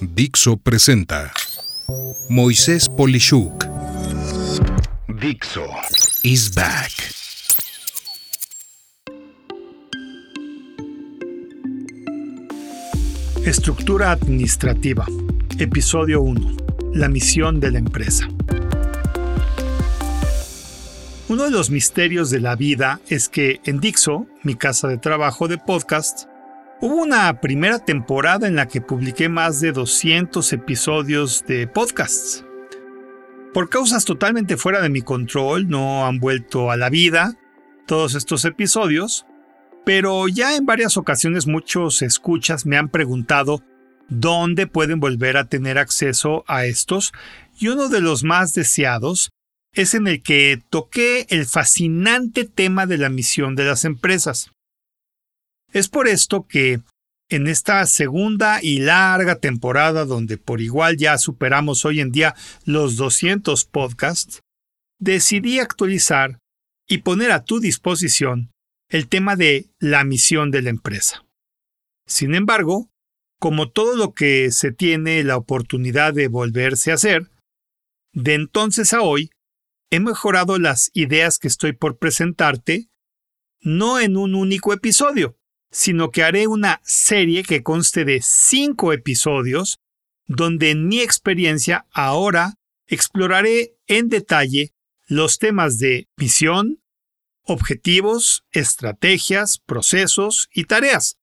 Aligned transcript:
Dixo 0.00 0.56
presenta 0.56 1.30
Moisés 2.28 2.88
Polishuk. 2.88 3.66
Dixo 5.20 5.66
is 6.22 6.54
back. 6.54 6.92
Estructura 13.44 14.12
administrativa. 14.12 15.04
Episodio 15.58 16.22
1. 16.22 16.56
La 16.94 17.08
misión 17.08 17.60
de 17.60 17.72
la 17.72 17.78
empresa. 17.78 18.28
Uno 21.28 21.44
de 21.44 21.50
los 21.50 21.70
misterios 21.70 22.30
de 22.30 22.40
la 22.40 22.56
vida 22.56 23.00
es 23.08 23.28
que 23.28 23.60
en 23.64 23.80
Dixo, 23.80 24.26
mi 24.42 24.54
casa 24.54 24.88
de 24.88 24.98
trabajo 24.98 25.48
de 25.48 25.58
podcast, 25.58 26.26
hubo 26.82 26.96
una 26.96 27.40
primera 27.40 27.78
temporada 27.78 28.48
en 28.48 28.56
la 28.56 28.66
que 28.66 28.80
publiqué 28.80 29.28
más 29.28 29.60
de 29.60 29.70
200 29.70 30.52
episodios 30.52 31.44
de 31.46 31.68
podcasts. 31.68 32.44
Por 33.54 33.70
causas 33.70 34.04
totalmente 34.04 34.56
fuera 34.56 34.80
de 34.82 34.88
mi 34.88 35.00
control, 35.00 35.68
no 35.68 36.06
han 36.06 36.18
vuelto 36.18 36.72
a 36.72 36.76
la 36.76 36.90
vida 36.90 37.38
todos 37.86 38.16
estos 38.16 38.44
episodios, 38.44 39.26
pero 39.84 40.26
ya 40.26 40.56
en 40.56 40.66
varias 40.66 40.96
ocasiones 40.96 41.46
muchos 41.46 42.02
escuchas 42.02 42.66
me 42.66 42.76
han 42.76 42.88
preguntado 42.88 43.62
dónde 44.08 44.66
pueden 44.66 44.98
volver 44.98 45.36
a 45.36 45.44
tener 45.44 45.78
acceso 45.78 46.42
a 46.48 46.64
estos 46.64 47.12
y 47.60 47.68
uno 47.68 47.90
de 47.90 48.00
los 48.00 48.24
más 48.24 48.54
deseados 48.54 49.30
es 49.72 49.94
en 49.94 50.08
el 50.08 50.20
que 50.20 50.60
toqué 50.68 51.26
el 51.30 51.46
fascinante 51.46 52.44
tema 52.44 52.86
de 52.86 52.98
la 52.98 53.08
misión 53.08 53.54
de 53.54 53.66
las 53.66 53.84
empresas. 53.84 54.51
Es 55.72 55.88
por 55.88 56.06
esto 56.06 56.46
que 56.46 56.82
en 57.30 57.46
esta 57.46 57.86
segunda 57.86 58.62
y 58.62 58.80
larga 58.80 59.36
temporada 59.36 60.04
donde 60.04 60.36
por 60.36 60.60
igual 60.60 60.98
ya 60.98 61.16
superamos 61.16 61.86
hoy 61.86 62.00
en 62.00 62.12
día 62.12 62.34
los 62.66 62.96
200 62.96 63.64
podcasts, 63.64 64.40
decidí 65.00 65.58
actualizar 65.58 66.38
y 66.86 66.98
poner 66.98 67.32
a 67.32 67.44
tu 67.44 67.58
disposición 67.58 68.50
el 68.90 69.08
tema 69.08 69.34
de 69.34 69.70
la 69.80 70.04
misión 70.04 70.50
de 70.50 70.60
la 70.60 70.68
empresa. 70.68 71.24
Sin 72.06 72.34
embargo, 72.34 72.90
como 73.40 73.70
todo 73.70 73.96
lo 73.96 74.12
que 74.12 74.50
se 74.50 74.70
tiene 74.70 75.24
la 75.24 75.38
oportunidad 75.38 76.12
de 76.12 76.28
volverse 76.28 76.90
a 76.90 76.94
hacer, 76.94 77.30
de 78.12 78.34
entonces 78.34 78.92
a 78.92 79.00
hoy 79.00 79.30
he 79.90 80.00
mejorado 80.00 80.58
las 80.58 80.90
ideas 80.92 81.38
que 81.38 81.48
estoy 81.48 81.72
por 81.72 81.96
presentarte, 81.96 82.88
no 83.62 83.98
en 83.98 84.18
un 84.18 84.34
único 84.34 84.74
episodio, 84.74 85.36
sino 85.72 86.10
que 86.10 86.22
haré 86.22 86.46
una 86.46 86.80
serie 86.84 87.42
que 87.42 87.62
conste 87.62 88.04
de 88.04 88.20
cinco 88.22 88.92
episodios, 88.92 89.78
donde 90.26 90.70
en 90.70 90.86
mi 90.86 91.00
experiencia 91.00 91.86
ahora 91.92 92.54
exploraré 92.86 93.74
en 93.86 94.08
detalle 94.08 94.72
los 95.06 95.38
temas 95.38 95.78
de 95.78 96.08
misión, 96.16 96.82
objetivos, 97.44 98.44
estrategias, 98.52 99.58
procesos 99.58 100.48
y 100.52 100.64
tareas, 100.64 101.16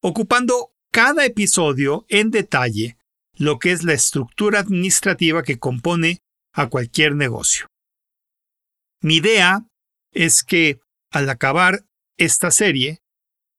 ocupando 0.00 0.74
cada 0.92 1.24
episodio 1.24 2.04
en 2.08 2.30
detalle 2.30 2.96
lo 3.34 3.58
que 3.58 3.72
es 3.72 3.82
la 3.82 3.94
estructura 3.94 4.60
administrativa 4.60 5.42
que 5.42 5.58
compone 5.58 6.20
a 6.52 6.68
cualquier 6.68 7.14
negocio. 7.14 7.66
Mi 9.00 9.16
idea 9.16 9.66
es 10.12 10.42
que, 10.42 10.80
al 11.10 11.28
acabar 11.28 11.84
esta 12.16 12.50
serie, 12.50 13.02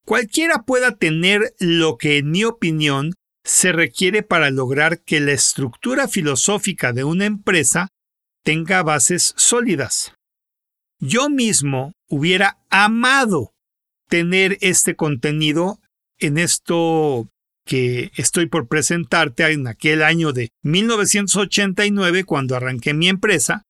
cualquiera 0.07 0.63
pueda 0.63 0.95
tener 0.95 1.53
lo 1.59 1.97
que, 1.97 2.17
en 2.17 2.31
mi 2.31 2.45
opinión, 2.45 3.13
se 3.43 3.71
requiere 3.71 4.23
para 4.23 4.49
lograr 4.49 5.03
que 5.03 5.19
la 5.19 5.33
estructura 5.33 6.07
filosófica 6.07 6.93
de 6.93 7.03
una 7.03 7.25
empresa 7.25 7.89
tenga 8.43 8.81
bases 8.81 9.33
sólidas. 9.37 10.13
Yo 10.99 11.29
mismo 11.29 11.91
hubiera 12.09 12.57
amado 12.69 13.51
tener 14.09 14.57
este 14.61 14.95
contenido 14.95 15.79
en 16.17 16.37
esto 16.37 17.29
que 17.65 18.11
estoy 18.15 18.47
por 18.47 18.67
presentarte 18.67 19.51
en 19.51 19.67
aquel 19.67 20.01
año 20.01 20.31
de 20.31 20.49
1989 20.63 22.23
cuando 22.23 22.55
arranqué 22.55 22.93
mi 22.93 23.09
empresa, 23.09 23.63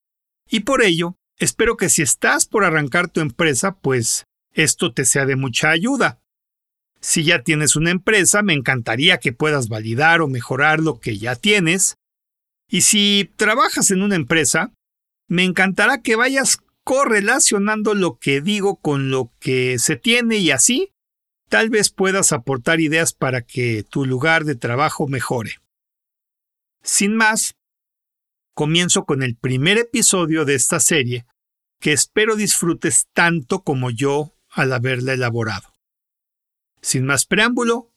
y 0.49 0.61
por 0.61 0.83
ello 0.83 1.17
Espero 1.39 1.77
que 1.77 1.89
si 1.89 2.01
estás 2.01 2.47
por 2.47 2.63
arrancar 2.63 3.09
tu 3.09 3.21
empresa, 3.21 3.77
pues 3.79 4.25
esto 4.53 4.91
te 4.91 5.05
sea 5.05 5.25
de 5.25 5.35
mucha 5.35 5.69
ayuda. 5.69 6.19
Si 6.99 7.23
ya 7.23 7.43
tienes 7.43 7.75
una 7.75 7.91
empresa, 7.91 8.41
me 8.41 8.53
encantaría 8.53 9.19
que 9.19 9.33
puedas 9.33 9.69
validar 9.69 10.21
o 10.21 10.27
mejorar 10.27 10.79
lo 10.79 10.99
que 10.99 11.17
ya 11.17 11.35
tienes. 11.35 11.95
Y 12.69 12.81
si 12.81 13.31
trabajas 13.35 13.91
en 13.91 14.01
una 14.01 14.15
empresa, 14.15 14.71
me 15.27 15.43
encantará 15.43 16.01
que 16.01 16.15
vayas 16.15 16.57
correlacionando 16.83 17.93
lo 17.93 18.17
que 18.17 18.41
digo 18.41 18.77
con 18.77 19.09
lo 19.09 19.31
que 19.39 19.77
se 19.77 19.97
tiene 19.97 20.37
y 20.37 20.51
así 20.51 20.91
tal 21.49 21.69
vez 21.69 21.89
puedas 21.89 22.31
aportar 22.31 22.79
ideas 22.79 23.13
para 23.13 23.41
que 23.41 23.83
tu 23.83 24.05
lugar 24.05 24.45
de 24.45 24.55
trabajo 24.55 25.07
mejore. 25.07 25.55
Sin 26.83 27.15
más, 27.15 27.55
comienzo 28.53 29.05
con 29.05 29.23
el 29.23 29.35
primer 29.35 29.77
episodio 29.77 30.45
de 30.45 30.55
esta 30.55 30.79
serie 30.79 31.25
que 31.79 31.93
espero 31.93 32.35
disfrutes 32.35 33.07
tanto 33.13 33.61
como 33.63 33.91
yo 33.91 34.33
al 34.49 34.73
haberla 34.73 35.13
elaborado. 35.13 35.76
Sin 36.87 37.03
más 37.03 37.25
preámbulo, 37.25 37.91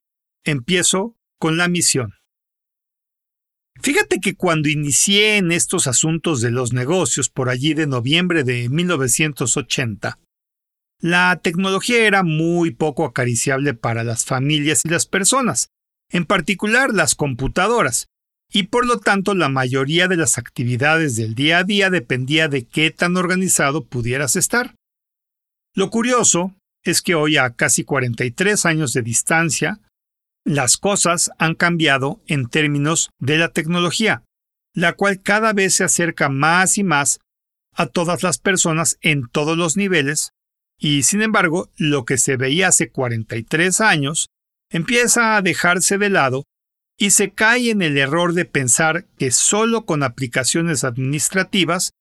empiezo 0.44 1.16
con 1.38 1.56
la 1.56 1.68
misión. 1.68 2.14
Fíjate 3.80 4.18
que 4.18 4.34
cuando 4.34 4.68
inicié 4.68 5.36
en 5.36 5.52
estos 5.52 5.86
asuntos 5.86 6.40
de 6.40 6.50
los 6.50 6.72
negocios 6.72 7.30
por 7.30 7.50
allí 7.50 7.72
de 7.72 7.86
noviembre 7.86 8.42
de 8.42 8.68
1980, 8.68 10.18
la 10.98 11.38
tecnología 11.40 12.04
era 12.04 12.24
muy 12.24 12.72
poco 12.72 13.04
acariciable 13.04 13.74
para 13.74 14.02
las 14.02 14.24
familias 14.24 14.82
y 14.84 14.88
las 14.88 15.06
personas, 15.06 15.68
en 16.10 16.24
particular 16.24 16.92
las 16.92 17.14
computadoras, 17.14 18.08
y 18.50 18.64
por 18.64 18.86
lo 18.86 18.98
tanto 18.98 19.36
la 19.36 19.48
mayoría 19.48 20.08
de 20.08 20.16
las 20.16 20.36
actividades 20.36 21.14
del 21.14 21.36
día 21.36 21.58
a 21.58 21.64
día 21.64 21.90
dependía 21.90 22.48
de 22.48 22.66
qué 22.66 22.90
tan 22.90 23.16
organizado 23.16 23.86
pudieras 23.86 24.34
estar. 24.34 24.74
Lo 25.76 25.90
curioso 25.90 26.56
es 26.84 27.02
que 27.02 27.14
hoy 27.14 27.36
a 27.36 27.50
casi 27.50 27.84
43 27.84 28.66
años 28.66 28.92
de 28.92 29.02
distancia, 29.02 29.80
las 30.44 30.76
cosas 30.76 31.30
han 31.38 31.54
cambiado 31.54 32.20
en 32.26 32.48
términos 32.48 33.10
de 33.18 33.38
la 33.38 33.50
tecnología, 33.50 34.22
la 34.74 34.94
cual 34.94 35.22
cada 35.22 35.52
vez 35.52 35.74
se 35.74 35.84
acerca 35.84 36.28
más 36.28 36.78
y 36.78 36.84
más 36.84 37.20
a 37.74 37.86
todas 37.86 38.22
las 38.22 38.38
personas 38.38 38.98
en 39.00 39.28
todos 39.28 39.56
los 39.56 39.76
niveles, 39.76 40.32
y 40.78 41.02
sin 41.02 41.22
embargo, 41.22 41.70
lo 41.76 42.04
que 42.04 42.16
se 42.16 42.36
veía 42.36 42.68
hace 42.68 42.90
43 42.90 43.80
años 43.80 44.28
empieza 44.70 45.36
a 45.36 45.42
dejarse 45.42 45.98
de 45.98 46.08
lado 46.08 46.44
y 46.98 47.10
se 47.10 47.32
cae 47.32 47.70
en 47.70 47.82
el 47.82 47.98
error 47.98 48.32
de 48.32 48.44
pensar 48.44 49.06
que 49.18 49.30
solo 49.30 49.84
con 49.84 50.02
aplicaciones 50.02 50.84
administrativas 50.84 51.92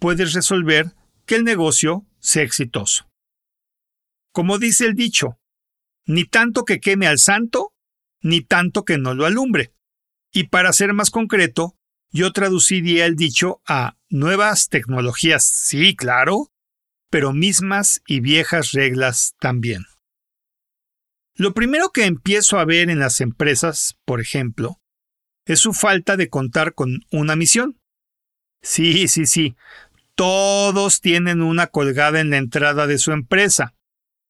puedes 0.00 0.32
resolver 0.32 0.94
que 1.26 1.36
el 1.36 1.44
negocio 1.44 2.04
sea 2.20 2.42
exitoso. 2.42 3.06
Como 4.34 4.58
dice 4.58 4.86
el 4.86 4.96
dicho, 4.96 5.38
ni 6.06 6.24
tanto 6.24 6.64
que 6.64 6.80
queme 6.80 7.06
al 7.06 7.20
santo, 7.20 7.72
ni 8.20 8.40
tanto 8.40 8.84
que 8.84 8.98
no 8.98 9.14
lo 9.14 9.26
alumbre. 9.26 9.72
Y 10.32 10.48
para 10.48 10.72
ser 10.72 10.92
más 10.92 11.12
concreto, 11.12 11.76
yo 12.10 12.32
traduciría 12.32 13.06
el 13.06 13.14
dicho 13.14 13.62
a 13.64 13.96
nuevas 14.08 14.70
tecnologías, 14.70 15.46
sí, 15.46 15.94
claro, 15.94 16.50
pero 17.10 17.32
mismas 17.32 18.02
y 18.08 18.18
viejas 18.18 18.72
reglas 18.72 19.36
también. 19.38 19.84
Lo 21.36 21.54
primero 21.54 21.90
que 21.90 22.04
empiezo 22.04 22.58
a 22.58 22.64
ver 22.64 22.90
en 22.90 22.98
las 22.98 23.20
empresas, 23.20 23.96
por 24.04 24.20
ejemplo, 24.20 24.80
es 25.46 25.60
su 25.60 25.72
falta 25.72 26.16
de 26.16 26.28
contar 26.28 26.74
con 26.74 27.04
una 27.12 27.36
misión. 27.36 27.80
Sí, 28.62 29.06
sí, 29.06 29.26
sí, 29.26 29.54
todos 30.16 31.00
tienen 31.00 31.40
una 31.40 31.68
colgada 31.68 32.18
en 32.18 32.30
la 32.30 32.38
entrada 32.38 32.88
de 32.88 32.98
su 32.98 33.12
empresa. 33.12 33.73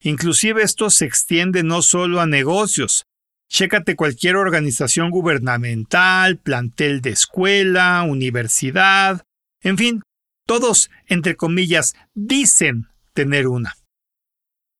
Inclusive 0.04 0.62
esto 0.62 0.90
se 0.90 1.06
extiende 1.06 1.62
no 1.62 1.80
solo 1.80 2.20
a 2.20 2.26
negocios. 2.26 3.06
Chécate 3.48 3.96
cualquier 3.96 4.36
organización 4.36 5.10
gubernamental, 5.10 6.36
plantel 6.36 7.00
de 7.00 7.10
escuela, 7.10 8.02
universidad, 8.02 9.22
en 9.62 9.78
fin, 9.78 10.02
todos, 10.46 10.90
entre 11.06 11.36
comillas, 11.36 11.94
dicen 12.12 12.88
tener 13.14 13.48
una. 13.48 13.76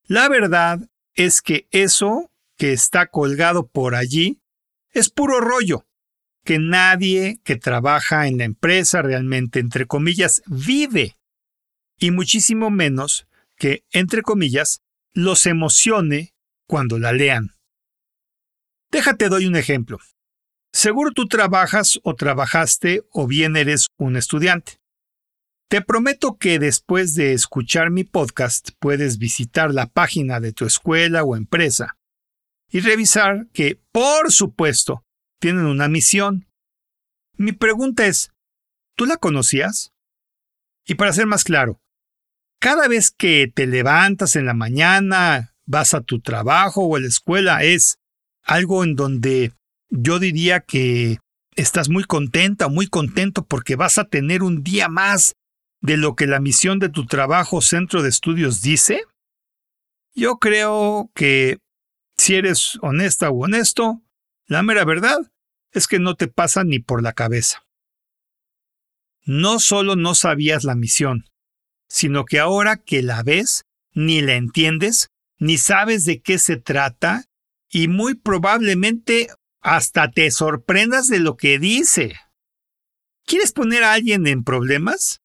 La 0.07 0.29
verdad 0.29 0.91
es 1.15 1.41
que 1.41 1.69
eso 1.71 2.31
que 2.59 2.75
está 2.75 3.07
colgado 3.07 3.67
por 3.67 3.95
allí 3.95 4.43
es 4.91 5.09
puro 5.09 5.41
rollo, 5.41 5.87
que 6.45 6.59
nadie 6.59 7.41
que 7.45 7.57
trabaja 7.57 8.27
en 8.27 8.37
la 8.37 8.45
empresa 8.45 9.01
realmente, 9.01 9.59
entre 9.59 9.87
comillas, 9.87 10.43
vive, 10.47 11.17
y 11.99 12.11
muchísimo 12.11 12.69
menos 12.69 13.27
que, 13.57 13.85
entre 13.91 14.21
comillas, 14.21 14.83
los 15.15 15.47
emocione 15.47 16.35
cuando 16.69 16.99
la 16.99 17.13
lean. 17.13 17.55
Déjate 18.91 19.29
doy 19.29 19.47
un 19.47 19.57
ejemplo. 19.57 19.99
Seguro 20.73 21.13
tú 21.13 21.27
trabajas 21.27 22.01
o 22.03 22.17
trabajaste 22.17 23.07
o 23.13 23.29
bien 23.29 23.57
eres 23.57 23.87
un 23.97 24.17
estudiante. 24.17 24.79
Te 25.71 25.83
prometo 25.83 26.37
que 26.37 26.59
después 26.59 27.15
de 27.15 27.33
escuchar 27.33 27.91
mi 27.91 28.05
podcast 28.05 28.71
puedes 28.81 29.19
visitar 29.19 29.73
la 29.73 29.87
página 29.87 30.41
de 30.41 30.53
tu 30.53 30.67
escuela 30.67 31.23
o 31.23 31.37
empresa 31.37 31.97
y 32.71 32.81
revisar 32.81 33.47
que, 33.53 33.81
por 33.93 34.33
supuesto, 34.33 35.05
tienen 35.41 35.67
una 35.67 35.89
misión. 35.89 36.49
Mi 37.37 37.53
pregunta 37.53 38.07
es, 38.07 38.33
¿tú 38.97 39.07
la 39.07 39.17
conocías? 39.17 39.93
Y 40.87 40.97
para 40.97 41.13
ser 41.13 41.27
más 41.27 41.45
claro, 41.45 41.81
cada 42.65 42.89
vez 42.89 43.11
que 43.11 43.53
te 43.55 43.67
levantas 43.67 44.37
en 44.37 44.47
la 44.47 44.55
mañana, 44.55 45.55
vas 45.67 45.93
a 45.93 46.01
tu 46.01 46.23
trabajo 46.23 46.85
o 46.85 46.97
a 46.97 47.01
la 47.01 47.09
escuela, 47.09 47.63
es 47.63 47.99
algo 48.43 48.85
en 48.85 48.95
donde 48.95 49.53
yo 49.91 50.19
diría 50.19 50.61
que 50.61 51.19
estás 51.57 51.91
muy 51.91 52.05
contenta 52.05 52.69
muy 52.69 52.87
contento 52.87 53.45
porque 53.45 53.77
vas 53.77 53.99
a 53.99 54.05
tener 54.05 54.43
un 54.43 54.63
día 54.63 54.89
más 54.89 55.35
de 55.83 55.99
lo 55.99 56.17
que 56.17 56.27
la 56.27 56.41
misión 56.41 56.79
de 56.79 56.89
tu 56.89 57.05
trabajo 57.05 57.61
centro 57.61 58.03
de 58.03 58.09
estudios 58.09 58.63
dice? 58.63 59.05
Yo 60.15 60.39
creo 60.39 61.11
que 61.15 61.59
si 62.17 62.35
eres 62.35 62.79
honesta 62.81 63.29
o 63.29 63.45
honesto, 63.45 64.01
la 64.47 64.63
mera 64.63 64.87
verdad 64.87 65.19
es 65.73 65.87
que 65.87 65.99
no 65.99 66.15
te 66.15 66.29
pasa 66.29 66.65
ni 66.65 66.79
por 66.79 67.03
la 67.03 67.13
cabeza. 67.13 67.63
No 69.27 69.61
solo 69.61 69.97
no 69.97 70.15
sabías 70.15 70.65
la 70.65 70.75
misión, 70.75 71.27
sino 71.89 72.25
que 72.25 72.39
ahora 72.39 72.77
que 72.77 73.03
la 73.03 73.23
ves, 73.23 73.65
ni 73.93 74.23
la 74.23 74.35
entiendes, 74.35 75.09
ni 75.39 75.59
sabes 75.59 76.05
de 76.05 76.21
qué 76.21 76.39
se 76.39 76.57
trata, 76.57 77.25
y 77.69 77.89
muy 77.89 78.15
probablemente 78.15 79.29
hasta 79.61 80.11
te 80.11 80.31
sorprendas 80.31 81.09
de 81.09 81.19
lo 81.19 81.37
que 81.37 81.59
dice. 81.59 82.15
¿Quieres 83.27 83.53
poner 83.53 83.83
a 83.83 83.95
alguien 83.95 84.27
en 84.27 84.45
problemas? 84.45 85.23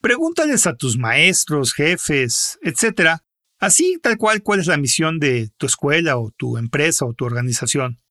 Pregúntales 0.00 0.66
a 0.66 0.76
tus 0.76 0.98
maestros, 0.98 1.72
jefes, 1.72 2.58
etc. 2.62 3.20
Así 3.58 3.98
tal 4.02 4.18
cual 4.18 4.42
cuál 4.42 4.60
es 4.60 4.66
la 4.66 4.76
misión 4.76 5.20
de 5.20 5.50
tu 5.56 5.66
escuela 5.66 6.18
o 6.18 6.32
tu 6.36 6.58
empresa 6.58 7.06
o 7.06 7.14
tu 7.14 7.24
organización. 7.24 8.02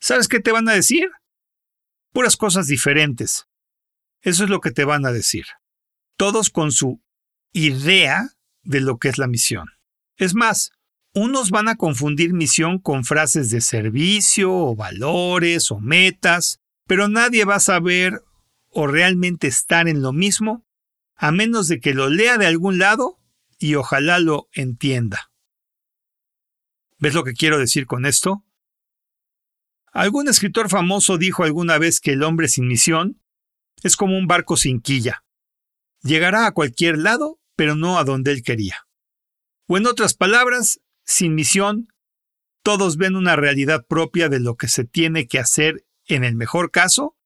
¿Sabes 0.00 0.28
qué 0.28 0.40
te 0.40 0.52
van 0.52 0.68
a 0.68 0.74
decir? 0.74 1.08
Puras 2.12 2.36
cosas 2.36 2.66
diferentes. 2.66 3.46
Eso 4.22 4.44
es 4.44 4.50
lo 4.50 4.60
que 4.60 4.72
te 4.72 4.84
van 4.84 5.06
a 5.06 5.12
decir. 5.12 5.46
Todos 6.20 6.50
con 6.50 6.70
su 6.70 7.02
idea 7.54 8.28
de 8.62 8.82
lo 8.82 8.98
que 8.98 9.08
es 9.08 9.16
la 9.16 9.26
misión. 9.26 9.70
Es 10.18 10.34
más, 10.34 10.70
unos 11.14 11.48
van 11.48 11.66
a 11.68 11.76
confundir 11.76 12.34
misión 12.34 12.78
con 12.78 13.04
frases 13.06 13.48
de 13.48 13.62
servicio 13.62 14.52
o 14.52 14.76
valores 14.76 15.70
o 15.70 15.80
metas, 15.80 16.60
pero 16.86 17.08
nadie 17.08 17.46
va 17.46 17.54
a 17.54 17.60
saber 17.60 18.22
o 18.68 18.86
realmente 18.86 19.46
estar 19.46 19.88
en 19.88 20.02
lo 20.02 20.12
mismo 20.12 20.66
a 21.16 21.32
menos 21.32 21.68
de 21.68 21.80
que 21.80 21.94
lo 21.94 22.10
lea 22.10 22.36
de 22.36 22.44
algún 22.44 22.78
lado 22.78 23.18
y 23.58 23.76
ojalá 23.76 24.18
lo 24.18 24.50
entienda. 24.52 25.32
¿Ves 26.98 27.14
lo 27.14 27.24
que 27.24 27.32
quiero 27.32 27.58
decir 27.58 27.86
con 27.86 28.04
esto? 28.04 28.44
Algún 29.90 30.28
escritor 30.28 30.68
famoso 30.68 31.16
dijo 31.16 31.44
alguna 31.44 31.78
vez 31.78 31.98
que 31.98 32.12
el 32.12 32.22
hombre 32.24 32.48
sin 32.48 32.68
misión 32.68 33.22
es 33.82 33.96
como 33.96 34.18
un 34.18 34.26
barco 34.26 34.58
sin 34.58 34.82
quilla. 34.82 35.24
Llegará 36.02 36.46
a 36.46 36.52
cualquier 36.52 36.98
lado, 36.98 37.38
pero 37.56 37.74
no 37.74 37.98
a 37.98 38.04
donde 38.04 38.32
él 38.32 38.42
quería. 38.42 38.86
O 39.66 39.76
en 39.76 39.86
otras 39.86 40.14
palabras, 40.14 40.80
sin 41.04 41.34
misión, 41.34 41.88
todos 42.62 42.96
ven 42.96 43.16
una 43.16 43.36
realidad 43.36 43.86
propia 43.86 44.28
de 44.28 44.40
lo 44.40 44.56
que 44.56 44.68
se 44.68 44.84
tiene 44.84 45.26
que 45.26 45.38
hacer 45.38 45.86
en 46.06 46.24
el 46.24 46.34
mejor 46.34 46.70
caso, 46.70 47.16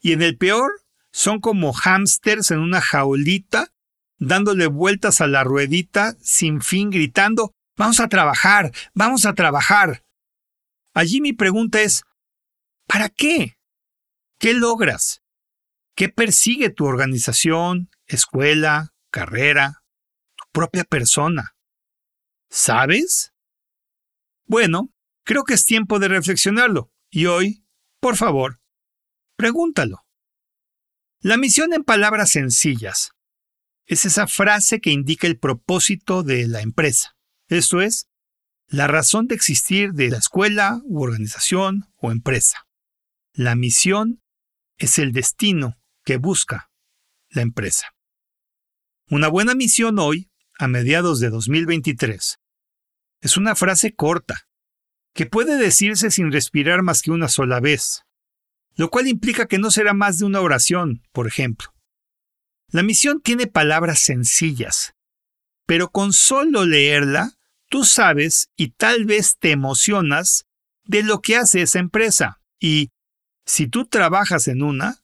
y 0.00 0.12
en 0.12 0.22
el 0.22 0.36
peor, 0.36 0.70
son 1.12 1.40
como 1.40 1.72
hámsters 1.72 2.50
en 2.50 2.60
una 2.60 2.80
jaulita, 2.80 3.72
dándole 4.18 4.66
vueltas 4.66 5.20
a 5.20 5.26
la 5.26 5.44
ruedita 5.44 6.16
sin 6.20 6.60
fin, 6.60 6.90
gritando, 6.90 7.52
vamos 7.76 8.00
a 8.00 8.08
trabajar, 8.08 8.72
vamos 8.94 9.26
a 9.26 9.34
trabajar. 9.34 10.04
Allí 10.94 11.20
mi 11.20 11.32
pregunta 11.32 11.80
es, 11.82 12.04
¿para 12.86 13.08
qué? 13.08 13.58
¿Qué 14.38 14.54
logras? 14.54 15.22
¿Qué 15.94 16.08
persigue 16.08 16.70
tu 16.70 16.86
organización, 16.86 17.90
escuela, 18.14 18.94
carrera, 19.10 19.82
tu 20.36 20.44
propia 20.52 20.84
persona? 20.84 21.56
¿Sabes? 22.50 23.32
Bueno, 24.44 24.92
creo 25.24 25.44
que 25.44 25.54
es 25.54 25.64
tiempo 25.64 25.98
de 25.98 26.08
reflexionarlo 26.08 26.92
y 27.10 27.26
hoy, 27.26 27.64
por 28.00 28.16
favor, 28.16 28.60
pregúntalo. 29.36 30.04
La 31.20 31.36
misión 31.36 31.72
en 31.72 31.84
palabras 31.84 32.30
sencillas 32.30 33.12
es 33.86 34.04
esa 34.04 34.26
frase 34.26 34.80
que 34.80 34.90
indica 34.90 35.26
el 35.26 35.38
propósito 35.38 36.22
de 36.22 36.48
la 36.48 36.60
empresa. 36.60 37.16
Esto 37.48 37.80
es, 37.80 38.08
la 38.66 38.86
razón 38.86 39.26
de 39.26 39.34
existir 39.34 39.92
de 39.92 40.10
la 40.10 40.18
escuela 40.18 40.80
u 40.84 41.02
organización 41.02 41.92
o 41.96 42.12
empresa. 42.12 42.68
La 43.32 43.56
misión 43.56 44.22
es 44.78 44.98
el 44.98 45.12
destino 45.12 45.76
que 46.04 46.16
busca 46.16 46.70
la 47.28 47.42
empresa. 47.42 47.88
Una 49.12 49.26
buena 49.26 49.56
misión 49.56 49.98
hoy, 49.98 50.30
a 50.56 50.68
mediados 50.68 51.18
de 51.18 51.30
2023, 51.30 52.38
es 53.20 53.36
una 53.36 53.56
frase 53.56 53.92
corta, 53.92 54.46
que 55.12 55.26
puede 55.26 55.56
decirse 55.56 56.12
sin 56.12 56.30
respirar 56.30 56.82
más 56.82 57.02
que 57.02 57.10
una 57.10 57.26
sola 57.26 57.58
vez, 57.58 58.04
lo 58.76 58.88
cual 58.88 59.08
implica 59.08 59.46
que 59.46 59.58
no 59.58 59.72
será 59.72 59.94
más 59.94 60.18
de 60.18 60.26
una 60.26 60.40
oración, 60.40 61.02
por 61.10 61.26
ejemplo. 61.26 61.74
La 62.68 62.84
misión 62.84 63.20
tiene 63.20 63.48
palabras 63.48 63.98
sencillas, 63.98 64.94
pero 65.66 65.90
con 65.90 66.12
solo 66.12 66.64
leerla, 66.64 67.32
tú 67.68 67.82
sabes 67.82 68.48
y 68.54 68.70
tal 68.70 69.06
vez 69.06 69.38
te 69.40 69.50
emocionas 69.50 70.44
de 70.84 71.02
lo 71.02 71.20
que 71.20 71.36
hace 71.36 71.62
esa 71.62 71.80
empresa. 71.80 72.40
Y 72.60 72.90
si 73.44 73.66
tú 73.66 73.86
trabajas 73.86 74.46
en 74.46 74.62
una, 74.62 75.02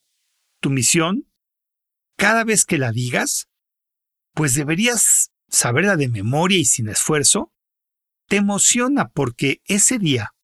tu 0.61 0.71
misión, 0.71 1.29
cada 2.17 2.45
vez 2.45 2.65
que 2.65 2.79
la 2.79 2.93
digas, 2.93 3.49
pues 4.37 4.53
deberías 4.53 5.33
saberla 5.49 5.97
de 5.97 6.09
memoria 6.09 6.59
y 6.59 6.67
sin 6.67 6.91
esfuerzo, 6.91 7.55
te 8.29 8.37
emociona 8.37 9.09
porque 9.09 9.63
ese 9.65 9.99
día 9.99 10.35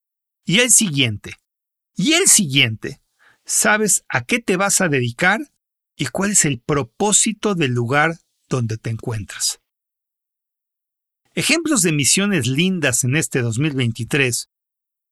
y 0.47 0.61
el 0.61 0.71
siguiente 0.71 1.35
y 1.95 2.15
el 2.15 2.27
siguiente 2.27 3.03
sabes 3.45 4.03
a 4.09 4.25
qué 4.25 4.39
te 4.39 4.57
vas 4.57 4.81
a 4.81 4.89
dedicar 4.89 5.41
y 5.95 6.07
cuál 6.07 6.31
es 6.31 6.47
el 6.47 6.59
propósito 6.59 7.55
del 7.55 7.73
lugar 7.73 8.17
donde 8.49 8.79
te 8.79 8.89
encuentras. 8.89 9.61
Ejemplos 11.35 11.83
de 11.83 11.93
misiones 11.93 12.47
lindas 12.47 13.05
en 13.05 13.15
este 13.15 13.43
2023 13.43 14.49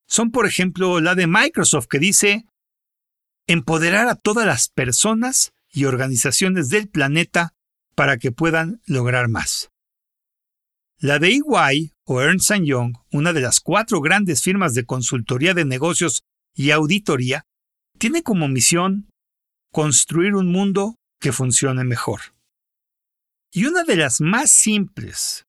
son, 0.07 0.31
por 0.31 0.47
ejemplo, 0.47 1.01
la 1.01 1.15
de 1.15 1.27
Microsoft 1.27 1.87
que 1.87 1.99
dice 1.99 2.47
empoderar 3.47 4.09
a 4.09 4.15
todas 4.15 4.47
las 4.47 4.71
personas 4.71 5.53
y 5.71 5.85
organizaciones 5.85 6.71
del 6.71 6.89
planeta 6.89 7.53
para 8.01 8.17
que 8.17 8.33
puedan 8.33 8.81
lograr 8.87 9.29
más. 9.29 9.69
La 11.01 11.19
de 11.19 11.33
EY 11.35 11.93
o 12.07 12.23
Ernst 12.23 12.51
Young, 12.65 12.95
una 13.13 13.35
de 13.35 13.43
las 13.43 13.61
cuatro 13.61 14.01
grandes 14.01 14.43
firmas 14.43 14.73
de 14.73 14.87
consultoría 14.87 15.53
de 15.53 15.67
negocios 15.67 16.23
y 16.55 16.71
auditoría, 16.71 17.45
tiene 17.99 18.23
como 18.23 18.49
misión 18.49 19.11
construir 19.71 20.35
un 20.35 20.51
mundo 20.51 20.95
que 21.21 21.31
funcione 21.31 21.85
mejor. 21.85 22.23
Y 23.53 23.67
una 23.67 23.85
de 23.85 23.97
las 23.97 24.23
más 24.23 24.51
simples, 24.51 25.45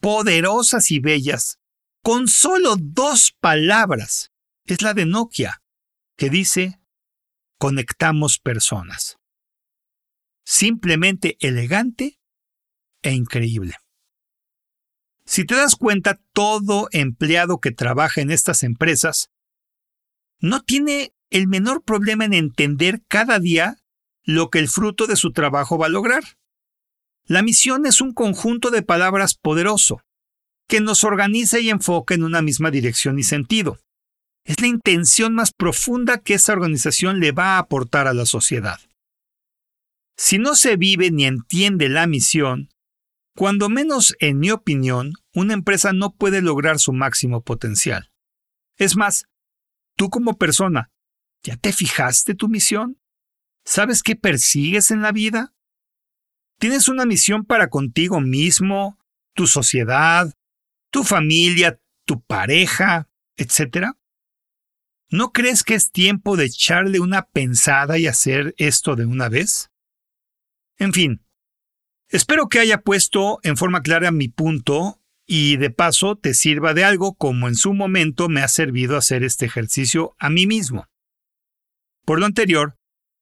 poderosas 0.00 0.92
y 0.92 1.00
bellas, 1.00 1.58
con 2.04 2.28
solo 2.28 2.76
dos 2.78 3.34
palabras, 3.40 4.30
es 4.64 4.80
la 4.80 4.94
de 4.94 5.06
Nokia, 5.06 5.60
que 6.16 6.30
dice, 6.30 6.78
conectamos 7.58 8.38
personas. 8.38 9.16
Simplemente 10.58 11.36
elegante 11.40 12.18
e 13.02 13.12
increíble. 13.12 13.74
Si 15.26 15.44
te 15.44 15.54
das 15.54 15.76
cuenta, 15.76 16.18
todo 16.32 16.88
empleado 16.92 17.58
que 17.60 17.72
trabaja 17.72 18.22
en 18.22 18.30
estas 18.30 18.62
empresas 18.62 19.28
no 20.40 20.62
tiene 20.62 21.12
el 21.28 21.46
menor 21.46 21.82
problema 21.82 22.24
en 22.24 22.32
entender 22.32 23.02
cada 23.06 23.38
día 23.38 23.76
lo 24.24 24.48
que 24.48 24.58
el 24.58 24.68
fruto 24.68 25.06
de 25.06 25.16
su 25.16 25.32
trabajo 25.32 25.76
va 25.76 25.86
a 25.86 25.90
lograr. 25.90 26.24
La 27.26 27.42
misión 27.42 27.84
es 27.84 28.00
un 28.00 28.14
conjunto 28.14 28.70
de 28.70 28.80
palabras 28.80 29.34
poderoso, 29.34 30.00
que 30.66 30.80
nos 30.80 31.04
organiza 31.04 31.60
y 31.60 31.68
enfoca 31.68 32.14
en 32.14 32.24
una 32.24 32.40
misma 32.40 32.70
dirección 32.70 33.18
y 33.18 33.24
sentido. 33.24 33.78
Es 34.46 34.58
la 34.62 34.68
intención 34.68 35.34
más 35.34 35.52
profunda 35.52 36.16
que 36.16 36.32
esa 36.32 36.54
organización 36.54 37.20
le 37.20 37.32
va 37.32 37.56
a 37.56 37.58
aportar 37.58 38.06
a 38.06 38.14
la 38.14 38.24
sociedad. 38.24 38.80
Si 40.16 40.38
no 40.38 40.54
se 40.54 40.76
vive 40.76 41.10
ni 41.10 41.24
entiende 41.24 41.88
la 41.88 42.06
misión, 42.06 42.70
cuando 43.36 43.68
menos 43.68 44.16
en 44.18 44.38
mi 44.38 44.50
opinión, 44.50 45.12
una 45.34 45.54
empresa 45.54 45.92
no 45.92 46.14
puede 46.14 46.40
lograr 46.40 46.78
su 46.78 46.92
máximo 46.92 47.42
potencial. 47.42 48.10
Es 48.76 48.96
más, 48.96 49.26
tú 49.96 50.08
como 50.08 50.38
persona 50.38 50.90
¿Ya 51.46 51.56
te 51.56 51.72
fijaste 51.72 52.34
tu 52.34 52.48
misión? 52.48 53.00
¿Sabes 53.64 54.02
qué 54.02 54.16
persigues 54.16 54.90
en 54.90 55.00
la 55.00 55.12
vida? 55.12 55.54
¿Tienes 56.58 56.88
una 56.88 57.06
misión 57.06 57.44
para 57.44 57.68
contigo 57.68 58.20
mismo, 58.20 58.98
tu 59.32 59.46
sociedad, 59.46 60.34
tu 60.90 61.04
familia, 61.04 61.80
tu 62.04 62.20
pareja, 62.20 63.08
etcétera? 63.36 63.96
¿No 65.08 65.30
crees 65.30 65.62
que 65.62 65.74
es 65.74 65.92
tiempo 65.92 66.36
de 66.36 66.46
echarle 66.46 66.98
una 66.98 67.26
pensada 67.26 67.96
y 67.96 68.08
hacer 68.08 68.52
esto 68.58 68.96
de 68.96 69.06
una 69.06 69.28
vez? 69.28 69.70
En 70.78 70.92
fin, 70.92 71.22
espero 72.08 72.48
que 72.48 72.60
haya 72.60 72.82
puesto 72.82 73.38
en 73.42 73.56
forma 73.56 73.82
clara 73.82 74.10
mi 74.10 74.28
punto 74.28 75.00
y 75.26 75.56
de 75.56 75.70
paso 75.70 76.16
te 76.16 76.34
sirva 76.34 76.74
de 76.74 76.84
algo 76.84 77.14
como 77.14 77.48
en 77.48 77.56
su 77.56 77.74
momento 77.74 78.28
me 78.28 78.42
ha 78.42 78.48
servido 78.48 78.96
hacer 78.96 79.24
este 79.24 79.46
ejercicio 79.46 80.14
a 80.18 80.30
mí 80.30 80.46
mismo. 80.46 80.86
Por 82.04 82.20
lo 82.20 82.26
anterior, 82.26 82.76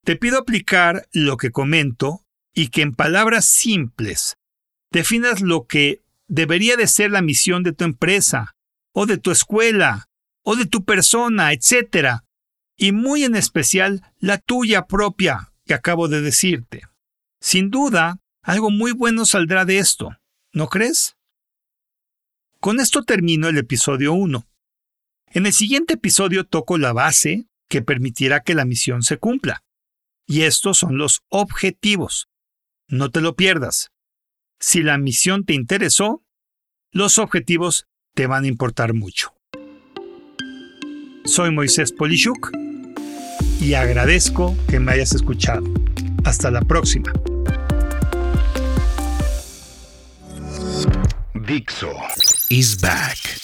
te 0.04 0.16
pido 0.16 0.38
aplicar 0.38 1.08
lo 1.12 1.36
que 1.36 1.50
comento 1.50 2.26
y 2.52 2.68
que 2.68 2.82
en 2.82 2.94
palabras 2.94 3.46
simples 3.46 4.36
definas 4.90 5.40
lo 5.40 5.66
que 5.66 6.02
debería 6.28 6.76
de 6.76 6.86
ser 6.86 7.10
la 7.10 7.22
misión 7.22 7.62
de 7.62 7.72
tu 7.72 7.84
empresa, 7.84 8.54
o 8.92 9.06
de 9.06 9.18
tu 9.18 9.30
escuela, 9.30 10.08
o 10.42 10.56
de 10.56 10.66
tu 10.66 10.84
persona, 10.84 11.52
etc. 11.52 12.20
Y 12.76 12.92
muy 12.92 13.24
en 13.24 13.34
especial 13.34 14.02
la 14.18 14.38
tuya 14.38 14.86
propia 14.86 15.52
que 15.66 15.74
acabo 15.74 16.08
de 16.08 16.20
decirte. 16.20 16.82
Sin 17.44 17.68
duda, 17.68 18.22
algo 18.42 18.70
muy 18.70 18.92
bueno 18.92 19.26
saldrá 19.26 19.66
de 19.66 19.76
esto, 19.76 20.16
¿no 20.54 20.68
crees? 20.68 21.18
Con 22.58 22.80
esto 22.80 23.02
termino 23.02 23.48
el 23.48 23.58
episodio 23.58 24.14
1. 24.14 24.48
En 25.26 25.44
el 25.44 25.52
siguiente 25.52 25.92
episodio 25.92 26.44
toco 26.44 26.78
la 26.78 26.94
base 26.94 27.46
que 27.68 27.82
permitirá 27.82 28.40
que 28.40 28.54
la 28.54 28.64
misión 28.64 29.02
se 29.02 29.18
cumpla. 29.18 29.62
Y 30.26 30.44
estos 30.44 30.78
son 30.78 30.96
los 30.96 31.20
objetivos. 31.28 32.30
No 32.88 33.10
te 33.10 33.20
lo 33.20 33.36
pierdas. 33.36 33.90
Si 34.58 34.82
la 34.82 34.96
misión 34.96 35.44
te 35.44 35.52
interesó, 35.52 36.24
los 36.92 37.18
objetivos 37.18 37.86
te 38.14 38.26
van 38.26 38.44
a 38.44 38.48
importar 38.48 38.94
mucho. 38.94 39.34
Soy 41.26 41.50
Moisés 41.50 41.92
Polishuk 41.92 42.52
y 43.60 43.74
agradezco 43.74 44.56
que 44.66 44.80
me 44.80 44.92
hayas 44.92 45.12
escuchado. 45.12 45.62
Hasta 46.24 46.50
la 46.50 46.62
próxima. 46.62 47.12
Dixo 51.46 51.92
is 52.48 52.74
back. 52.76 53.43